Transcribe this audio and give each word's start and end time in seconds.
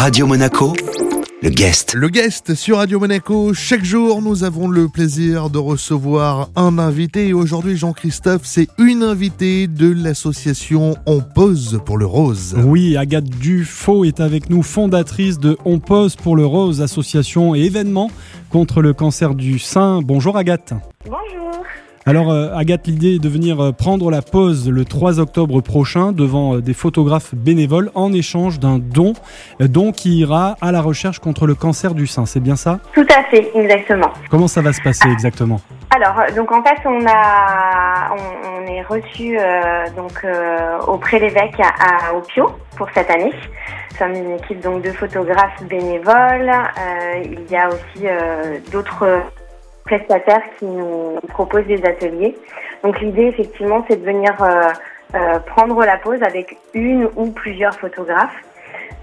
Radio 0.00 0.26
Monaco, 0.26 0.72
le 1.42 1.50
guest. 1.50 1.92
Le 1.92 2.08
guest 2.08 2.54
sur 2.54 2.78
Radio 2.78 2.98
Monaco, 2.98 3.52
chaque 3.52 3.84
jour 3.84 4.22
nous 4.22 4.44
avons 4.44 4.66
le 4.66 4.88
plaisir 4.88 5.50
de 5.50 5.58
recevoir 5.58 6.48
un 6.56 6.78
invité 6.78 7.28
et 7.28 7.32
aujourd'hui 7.34 7.76
Jean-Christophe 7.76 8.40
c'est 8.44 8.68
une 8.78 9.02
invitée 9.02 9.66
de 9.66 9.92
l'association 9.92 10.96
On 11.04 11.20
Pose 11.20 11.82
pour 11.84 11.98
le 11.98 12.06
Rose. 12.06 12.56
Oui, 12.64 12.96
Agathe 12.96 13.28
Dufaux 13.28 14.06
est 14.06 14.20
avec 14.20 14.48
nous, 14.48 14.62
fondatrice 14.62 15.38
de 15.38 15.58
On 15.66 15.80
Pose 15.80 16.16
pour 16.16 16.34
le 16.34 16.46
Rose, 16.46 16.80
association 16.80 17.54
et 17.54 17.60
événement 17.60 18.10
contre 18.48 18.80
le 18.80 18.94
cancer 18.94 19.34
du 19.34 19.58
sein. 19.58 20.00
Bonjour 20.00 20.38
Agathe. 20.38 20.72
Bonjour. 21.04 21.62
Alors 22.06 22.30
euh, 22.30 22.48
Agathe, 22.56 22.86
l'idée 22.86 23.16
est 23.16 23.22
de 23.22 23.28
venir 23.28 23.60
euh, 23.60 23.72
prendre 23.72 24.10
la 24.10 24.22
pause 24.22 24.70
le 24.70 24.86
3 24.86 25.20
octobre 25.20 25.60
prochain 25.60 26.12
devant 26.12 26.54
euh, 26.54 26.62
des 26.62 26.72
photographes 26.72 27.34
bénévoles 27.34 27.90
en 27.94 28.10
échange 28.14 28.58
d'un 28.58 28.78
don, 28.78 29.12
don 29.60 29.92
qui 29.92 30.16
ira 30.16 30.56
à 30.62 30.72
la 30.72 30.80
recherche 30.80 31.18
contre 31.18 31.46
le 31.46 31.54
cancer 31.54 31.92
du 31.92 32.06
sein. 32.06 32.24
C'est 32.24 32.40
bien 32.40 32.56
ça? 32.56 32.78
Tout 32.94 33.06
à 33.14 33.22
fait, 33.24 33.50
exactement. 33.54 34.10
Comment 34.30 34.48
ça 34.48 34.62
va 34.62 34.72
se 34.72 34.80
passer 34.80 35.10
exactement? 35.10 35.60
Alors, 35.94 36.16
donc 36.34 36.50
en 36.52 36.62
fait, 36.62 36.78
on 36.86 37.04
a, 37.06 38.14
on, 38.16 38.66
est 38.66 38.82
reçu 38.82 39.36
donc 39.96 40.24
auprès 40.86 41.18
l'évêque 41.18 41.60
à, 41.60 42.14
Opio 42.14 42.50
pour 42.76 42.88
cette 42.94 43.10
année. 43.10 43.32
Nous 43.90 43.96
sommes 43.98 44.14
une 44.14 44.36
équipe 44.36 44.60
donc 44.60 44.82
de 44.82 44.90
photographes 44.92 45.62
bénévoles. 45.68 46.52
il 47.24 47.50
y 47.50 47.56
a 47.56 47.68
aussi 47.68 48.06
d'autres 48.72 49.22
prestataires 49.90 50.42
qui 50.58 50.66
nous 50.66 51.18
proposent 51.28 51.66
des 51.66 51.84
ateliers. 51.84 52.36
Donc 52.84 53.00
l'idée 53.00 53.26
effectivement 53.26 53.84
c'est 53.88 53.96
de 53.96 54.06
venir 54.06 54.30
euh, 54.40 54.62
euh, 55.14 55.38
prendre 55.40 55.84
la 55.84 55.96
pause 55.98 56.22
avec 56.22 56.56
une 56.74 57.08
ou 57.16 57.30
plusieurs 57.30 57.74
photographes. 57.74 58.38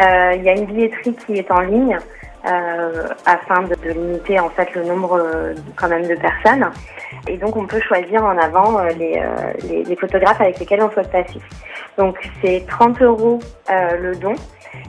Euh, 0.00 0.32
il 0.36 0.42
y 0.42 0.48
a 0.50 0.52
une 0.52 0.66
billetterie 0.66 1.14
qui 1.14 1.34
est 1.34 1.50
en 1.50 1.60
ligne 1.60 1.98
afin 3.24 3.62
de, 3.62 3.74
limiter 3.88 4.38
en 4.38 4.50
fait 4.50 4.74
le 4.74 4.84
nombre 4.84 5.18
quand 5.76 5.88
même 5.88 6.06
de 6.06 6.14
personnes. 6.14 6.70
Et 7.26 7.38
donc 7.38 7.56
on 7.56 7.66
peut 7.66 7.80
choisir 7.80 8.22
en 8.22 8.36
avant 8.36 8.82
les, 8.98 9.22
les 9.88 9.96
photographes 9.96 10.42
avec 10.42 10.58
lesquels 10.58 10.82
on 10.82 10.90
souhaite 10.90 11.10
passer. 11.10 11.40
Donc 11.96 12.18
c'est 12.42 12.66
30 12.68 13.00
euros 13.00 13.38
le 13.70 14.14
don. 14.16 14.34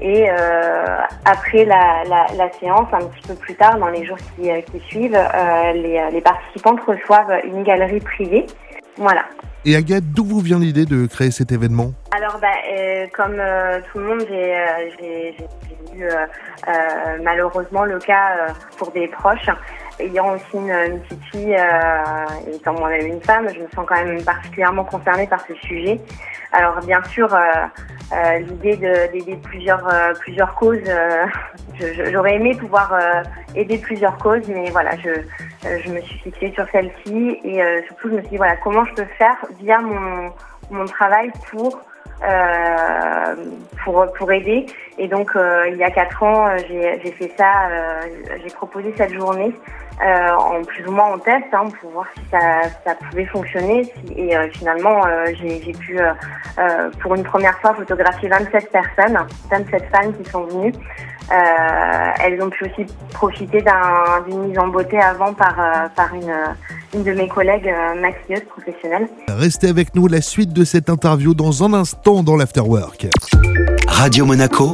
Et 0.00 0.30
euh, 0.30 0.98
après 1.24 1.64
la, 1.64 2.04
la, 2.08 2.26
la, 2.36 2.50
séance, 2.52 2.88
un 2.92 3.04
petit 3.06 3.28
peu 3.28 3.34
plus 3.34 3.54
tard, 3.54 3.78
dans 3.78 3.88
les 3.88 4.04
jours 4.06 4.16
qui, 4.16 4.50
euh, 4.50 4.60
qui 4.62 4.80
suivent, 4.88 5.14
euh, 5.14 5.72
les, 5.72 6.00
les 6.10 6.20
participantes 6.20 6.80
reçoivent 6.86 7.40
une 7.44 7.62
galerie 7.62 8.00
privée. 8.00 8.46
Voilà. 8.96 9.24
Et 9.66 9.76
Agathe, 9.76 10.04
d'où 10.04 10.24
vous 10.24 10.40
vient 10.40 10.58
l'idée 10.58 10.86
de 10.86 11.06
créer 11.06 11.30
cet 11.30 11.52
événement? 11.52 11.92
Alors, 12.16 12.38
bah, 12.40 12.48
euh, 12.72 13.06
comme 13.12 13.36
euh, 13.38 13.80
tout 13.92 13.98
le 13.98 14.04
monde, 14.06 14.24
j'ai 14.28 14.56
euh, 14.56 15.32
eu 15.94 16.08
malheureusement 17.22 17.84
le 17.84 17.98
cas 17.98 18.54
pour 18.78 18.90
des 18.92 19.08
proches. 19.08 19.50
Ayant 19.98 20.32
aussi 20.34 20.44
une, 20.54 20.70
une 20.70 21.00
petite 21.00 21.24
fille, 21.30 21.56
étant 22.54 22.72
moi-même 22.72 23.06
une 23.06 23.20
femme, 23.20 23.48
je 23.54 23.60
me 23.60 23.68
sens 23.74 23.84
quand 23.86 24.02
même 24.02 24.22
particulièrement 24.24 24.84
concernée 24.84 25.26
par 25.26 25.40
ce 25.46 25.54
sujet. 25.54 26.00
Alors, 26.52 26.80
bien 26.80 27.02
sûr, 27.04 27.28
euh, 28.12 28.38
l'idée 28.38 28.76
d'aider 28.76 29.38
plusieurs 29.42 29.86
euh, 29.86 30.12
plusieurs 30.14 30.54
causes. 30.56 30.82
Euh, 30.88 31.26
j'aurais 32.10 32.34
aimé 32.34 32.54
pouvoir 32.56 32.92
aider 33.54 33.78
plusieurs 33.78 34.16
causes, 34.18 34.46
mais 34.48 34.70
voilà, 34.70 34.96
je 34.96 35.10
je 35.62 35.90
me 35.90 36.00
suis 36.00 36.18
fixée 36.18 36.52
sur 36.52 36.66
celle-ci 36.70 37.38
et 37.44 37.62
surtout 37.86 38.08
je 38.10 38.14
me 38.14 38.20
suis 38.20 38.30
dit 38.30 38.36
voilà 38.36 38.56
comment 38.56 38.84
je 38.84 38.94
peux 38.94 39.08
faire 39.16 39.36
via 39.60 39.78
mon 39.80 40.32
mon 40.70 40.84
travail 40.86 41.30
pour 41.50 41.80
pour 44.16 44.32
aider. 44.32 44.66
Et 44.98 45.08
donc 45.08 45.32
il 45.34 45.76
y 45.76 45.84
a 45.84 45.90
quatre 45.90 46.22
ans, 46.22 46.48
j'ai 46.68 47.00
j'ai 47.02 47.12
fait 47.12 47.32
ça, 47.36 47.68
j'ai 48.42 48.54
proposé 48.54 48.92
cette 48.96 49.12
journée 49.14 49.52
euh, 50.02 50.34
en 50.34 50.64
plus 50.64 50.86
ou 50.86 50.92
moins 50.92 51.12
en 51.12 51.18
test 51.18 51.44
hein, 51.52 51.68
pour 51.78 51.90
voir 51.90 52.06
si 52.16 52.22
ça, 52.30 52.94
pouvait 53.10 53.26
fonctionner. 53.26 53.82
et 54.16 54.34
euh, 54.34 54.48
finalement, 54.50 55.04
euh, 55.06 55.26
j'ai 55.38 55.72
pu 55.72 55.98
pour 57.00 57.14
une 57.14 57.22
première 57.22 57.58
fois 57.60 57.74
photographier 57.74 58.30
27 58.30 58.70
personnes, 58.70 59.18
27 59.50 59.84
femmes 59.92 60.14
qui 60.16 60.30
sont 60.30 60.44
venues. 60.44 60.72
elles 61.30 62.42
ont 62.42 62.48
pu 62.48 62.64
aussi 62.64 62.90
profiter 63.12 63.62
d'une 64.26 64.48
mise 64.48 64.58
en 64.58 64.68
beauté 64.68 64.98
avant 64.98 65.34
par, 65.34 65.54
une 66.94 67.02
de 67.02 67.12
mes 67.12 67.28
collègues 67.28 67.72
maquilleuses 68.00 68.44
professionnelles. 68.44 69.08
Restez 69.28 69.68
avec 69.68 69.94
nous, 69.94 70.06
la 70.06 70.22
suite 70.22 70.54
de 70.54 70.64
cette 70.64 70.88
interview 70.88 71.34
dans 71.34 71.62
un 71.62 71.74
instant 71.74 72.22
dans 72.22 72.36
l'Afterwork. 72.36 73.06
Radio 74.00 74.24
Monaco 74.24 74.72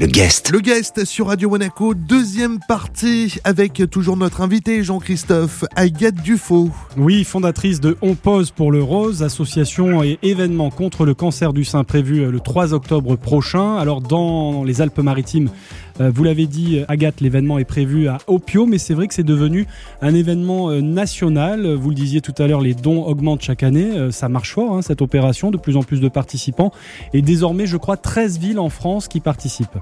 le 0.00 0.06
guest. 0.06 0.50
Le 0.52 0.60
guest 0.60 1.04
sur 1.04 1.26
Radio 1.26 1.50
Monaco, 1.50 1.92
deuxième 1.92 2.60
partie 2.68 3.34
avec 3.42 3.82
toujours 3.90 4.16
notre 4.16 4.42
invité 4.42 4.84
Jean-Christophe 4.84 5.64
Agathe 5.74 6.14
Dufaux. 6.22 6.70
Oui, 6.96 7.24
fondatrice 7.24 7.80
de 7.80 7.96
On 8.00 8.14
Pose 8.14 8.52
pour 8.52 8.70
le 8.70 8.80
Rose, 8.80 9.24
association 9.24 10.04
et 10.04 10.20
événement 10.22 10.70
contre 10.70 11.04
le 11.04 11.14
cancer 11.14 11.52
du 11.52 11.64
sein 11.64 11.82
prévu 11.82 12.20
euh, 12.20 12.30
le 12.30 12.38
3 12.38 12.74
octobre 12.74 13.16
prochain. 13.16 13.74
Alors 13.74 14.00
dans 14.00 14.62
les 14.62 14.80
Alpes-Maritimes, 14.80 15.50
vous 16.00 16.24
l'avez 16.24 16.46
dit, 16.46 16.80
Agathe, 16.88 17.20
l'événement 17.20 17.58
est 17.58 17.64
prévu 17.64 18.08
à 18.08 18.18
Opio, 18.26 18.66
mais 18.66 18.78
c'est 18.78 18.94
vrai 18.94 19.08
que 19.08 19.14
c'est 19.14 19.22
devenu 19.22 19.66
un 20.00 20.14
événement 20.14 20.70
euh, 20.70 20.80
national. 20.80 21.66
Vous 21.74 21.90
le 21.90 21.94
disiez 21.94 22.20
tout 22.20 22.34
à 22.38 22.46
l'heure, 22.46 22.60
les 22.60 22.74
dons 22.74 23.04
augmentent 23.04 23.42
chaque 23.42 23.62
année. 23.62 24.10
Ça 24.10 24.28
marche 24.28 24.54
fort, 24.54 24.74
hein, 24.74 24.82
cette 24.82 25.02
opération, 25.02 25.50
de 25.50 25.56
plus 25.56 25.76
en 25.76 25.82
plus 25.82 26.00
de 26.00 26.08
participants. 26.08 26.72
Et 27.12 27.22
désormais, 27.22 27.66
je 27.66 27.76
crois, 27.76 27.96
13 27.96 28.38
villes 28.38 28.58
en 28.58 28.68
France 28.68 29.08
qui 29.08 29.20
participent. 29.20 29.78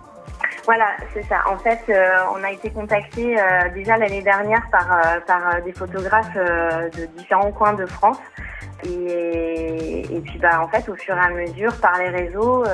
Voilà, 0.66 0.96
c'est 1.14 1.22
ça. 1.22 1.44
En 1.48 1.56
fait, 1.58 1.78
euh, 1.88 2.08
on 2.34 2.42
a 2.42 2.50
été 2.50 2.70
contacté 2.70 3.40
euh, 3.40 3.68
déjà 3.72 3.96
l'année 3.96 4.22
dernière 4.22 4.68
par, 4.72 4.92
euh, 4.92 5.20
par 5.24 5.62
des 5.62 5.72
photographes 5.72 6.34
de 6.34 7.06
différents 7.16 7.52
coins 7.52 7.74
de 7.74 7.86
France. 7.86 8.18
Et, 8.84 10.00
et, 10.10 10.20
puis, 10.22 10.38
bah, 10.40 10.60
en 10.60 10.66
fait, 10.66 10.88
au 10.88 10.96
fur 10.96 11.16
et 11.16 11.20
à 11.20 11.30
mesure, 11.30 11.72
par 11.80 11.96
les 11.98 12.08
réseaux, 12.08 12.64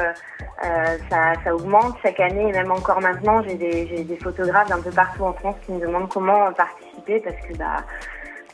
ça, 1.11 1.35
ça, 1.45 1.55
augmente 1.55 1.95
chaque 2.03 2.19
année. 2.19 2.49
Et 2.49 2.53
même 2.53 2.73
encore 2.73 3.01
maintenant, 3.03 3.43
j'ai 3.43 3.57
des, 3.57 4.05
des, 4.05 4.17
photographes 4.17 4.69
d'un 4.69 4.81
peu 4.81 4.91
partout 4.91 5.25
en 5.25 5.35
France 5.35 5.57
qui 5.67 5.73
me 5.73 5.81
demandent 5.81 6.09
comment 6.09 6.51
participer 6.53 7.21
parce 7.21 7.37
que, 7.47 7.57
bah, 7.59 7.77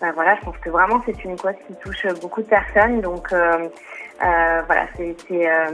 bah 0.01 0.13
voilà, 0.15 0.37
je 0.37 0.45
pense 0.45 0.57
que 0.59 0.71
vraiment 0.71 1.03
c'est 1.07 1.25
une 1.25 1.37
cause 1.37 1.55
qui 1.67 1.75
touche 1.83 2.07
beaucoup 2.21 2.43
de 2.43 2.47
personnes. 2.47 3.01
Donc, 3.01 3.33
euh, 3.33 3.69
voilà, 4.67 4.87
euh, 5.01 5.71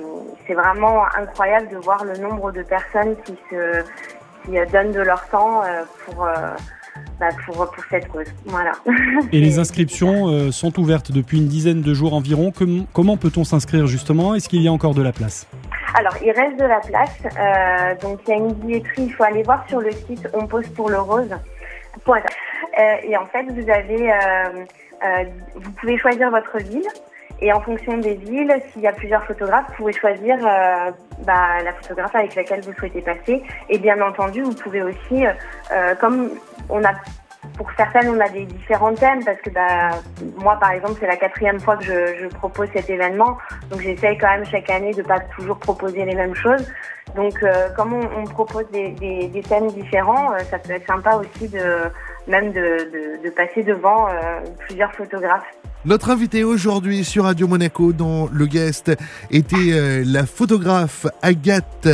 c'est 0.47 0.55
vraiment 0.55 1.05
incroyable 1.17 1.69
de 1.69 1.77
voir 1.77 2.05
le 2.05 2.17
nombre 2.19 2.53
de 2.53 2.63
personnes 2.63 3.17
qui 3.25 3.37
se 3.51 3.83
qui 4.45 4.59
euh, 4.59 4.67
donnent 4.67 4.93
de 4.93 5.01
leur 5.01 5.27
temps 5.29 5.63
pour 6.05 6.27
bah, 7.19 7.29
pour, 7.45 7.57
pour, 7.71 7.85
cette 7.91 8.09
cause. 8.09 8.27
Voilà. 8.47 8.73
Et 9.33 9.41
les 9.41 9.59
inscriptions 9.59 10.51
sont 10.53 10.79
ouvertes 10.79 11.11
depuis 11.11 11.39
une 11.39 11.49
dizaine 11.49 11.83
de 11.83 11.93
jours 11.93 12.15
environ. 12.15 12.53
comment 12.93 13.17
peut-on 13.17 13.45
s'inscrire 13.45 13.87
justement? 13.87 14.35
Est-ce 14.35 14.49
qu'il 14.49 14.63
y 14.63 14.69
a 14.69 14.73
encore 14.73 14.95
de 14.95 15.03
la 15.03 15.13
place? 15.13 15.47
Alors, 15.97 16.15
il 16.25 16.33
reste 16.33 16.59
de 16.59 16.65
la 16.65 16.81
place. 16.81 17.19
Euh, 17.25 17.95
donc, 18.03 18.21
il 18.27 18.31
y 18.31 18.33
a 18.33 18.37
une 18.37 18.53
billetterie. 18.53 19.05
Il 19.05 19.13
faut 19.13 19.23
aller 19.23 19.45
voir 19.45 19.65
sur 19.69 19.81
le 19.81 19.93
site 19.93 20.29
on 20.35 20.47
rose. 22.77 23.05
et 23.05 23.17
en 23.17 23.27
fait, 23.27 23.45
vous 23.45 23.71
avez, 23.71 24.13
vous 25.57 25.73
pouvez 25.73 25.99
choisir 25.99 26.31
votre 26.31 26.59
ville. 26.59 26.89
Et 27.41 27.53
en 27.53 27.61
fonction 27.61 27.99
des 27.99 28.15
villes, 28.15 28.55
s'il 28.73 28.83
y 28.83 28.87
a 28.87 28.93
plusieurs 28.93 29.25
photographes, 29.25 29.67
vous 29.71 29.77
pouvez 29.77 29.93
choisir 29.93 30.37
euh, 30.41 30.91
bah, 31.27 31.63
la 31.63 31.73
photographe 31.75 32.15
avec 32.15 32.35
laquelle 32.35 32.61
vous 32.61 32.73
souhaitez 32.75 33.03
passer. 33.03 33.43
Et 33.69 33.79
bien 33.79 34.01
entendu, 34.01 34.43
vous 34.43 34.55
pouvez 34.55 34.83
aussi, 34.83 35.27
euh, 35.27 35.95
comme 35.97 36.31
on 36.69 36.83
a 36.85 36.93
pour 37.57 37.71
certaines, 37.77 38.09
on 38.09 38.21
a 38.21 38.29
des 38.29 38.45
différents 38.45 38.95
thèmes 38.95 39.25
parce 39.25 39.41
que 39.41 39.51
bah, 39.51 39.91
moi, 40.39 40.57
par 40.59 40.73
exemple, 40.73 40.95
c'est 41.01 41.07
la 41.07 41.17
quatrième 41.17 41.61
fois 41.61 41.77
que 41.77 41.85
je, 41.85 42.17
je 42.23 42.27
propose 42.27 42.69
cet 42.73 42.91
événement. 42.91 43.39
Donc, 43.71 43.81
j'essaye 43.81 44.19
quand 44.19 44.29
même 44.29 44.45
chaque 44.45 44.69
année 44.71 44.93
de 44.93 45.03
pas 45.03 45.21
toujours 45.37 45.59
proposer 45.59 46.05
les 46.05 46.15
mêmes 46.15 46.35
choses. 46.35 46.67
Donc, 47.15 47.43
euh, 47.43 47.69
comme 47.77 47.93
on, 47.93 48.23
on 48.23 48.25
propose 48.25 48.69
des, 48.71 48.91
des, 48.91 49.29
des, 49.29 49.43
thèmes 49.43 49.69
différents, 49.69 50.33
euh, 50.33 50.39
ça 50.51 50.59
peut 50.59 50.73
être 50.73 50.87
sympa 50.87 51.17
aussi 51.17 51.49
de 51.49 51.91
même 52.27 52.53
de, 52.53 52.61
de, 52.61 53.23
de 53.23 53.31
passer 53.31 53.63
devant 53.63 54.09
euh, 54.09 54.41
plusieurs 54.67 54.93
photographes. 54.93 55.47
Notre 55.85 56.11
invité 56.11 56.45
aujourd'hui 56.45 57.05
sur 57.05 57.25
Radio 57.25 57.47
Monaco 57.47 57.93
dans 57.93 58.27
le 58.33 58.47
guest 58.47 58.91
était 59.31 59.73
euh, 59.73 60.03
la 60.07 60.25
photographe 60.25 61.07
Agathe 61.21 61.87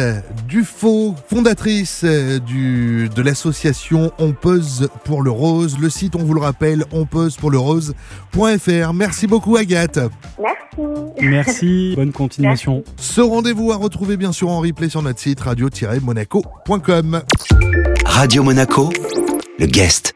Dufaux, 0.47 1.17
fondatrice 1.29 2.03
euh, 2.05 2.39
du, 2.39 3.09
de 3.09 3.23
l'association 3.23 4.13
On 4.19 4.31
Pose 4.33 4.89
pour 5.05 5.23
le 5.23 5.33
Rose. 5.33 5.79
Le 5.81 5.91
site, 5.91 6.15
on 6.15 6.23
vous 6.23 6.35
le 6.35 6.41
rappelle, 6.41 6.85
onposepourlerose.fr. 6.93 8.93
Merci 8.95 9.27
beaucoup 9.27 9.57
Agathe. 9.57 9.99
Merci. 10.39 10.61
Merci, 11.21 11.93
bonne 11.97 12.13
continuation. 12.13 12.85
Ce 12.97 13.21
rendez-vous 13.21 13.73
à 13.73 13.77
retrouver 13.77 14.17
bien 14.17 14.31
sûr 14.31 14.51
en 14.51 14.61
replay 14.61 14.89
sur 14.89 15.03
notre 15.03 15.19
site 15.19 15.41
radio-monaco.com. 15.41 17.23
Radio 18.05 18.45
Monaco, 18.45 18.91
le 19.59 19.67
guest. 19.67 20.15